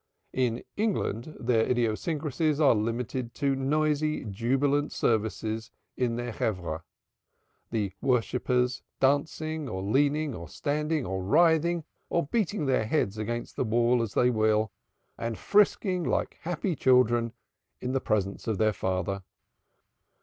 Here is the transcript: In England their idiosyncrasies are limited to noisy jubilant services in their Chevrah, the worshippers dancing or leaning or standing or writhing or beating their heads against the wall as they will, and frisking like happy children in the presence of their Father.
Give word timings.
In 0.33 0.63
England 0.77 1.37
their 1.39 1.63
idiosyncrasies 1.69 2.59
are 2.59 2.73
limited 2.73 3.35
to 3.35 3.55
noisy 3.55 4.25
jubilant 4.25 4.91
services 4.91 5.69
in 5.95 6.15
their 6.15 6.33
Chevrah, 6.33 6.81
the 7.69 7.93
worshippers 8.01 8.81
dancing 8.99 9.69
or 9.69 9.83
leaning 9.83 10.33
or 10.33 10.49
standing 10.49 11.05
or 11.05 11.21
writhing 11.21 11.83
or 12.09 12.25
beating 12.25 12.65
their 12.65 12.87
heads 12.87 13.19
against 13.19 13.55
the 13.57 13.63
wall 13.63 14.01
as 14.01 14.15
they 14.15 14.31
will, 14.31 14.71
and 15.19 15.37
frisking 15.37 16.03
like 16.03 16.39
happy 16.41 16.75
children 16.75 17.33
in 17.79 17.91
the 17.91 18.01
presence 18.01 18.47
of 18.47 18.57
their 18.57 18.73
Father. 18.73 19.21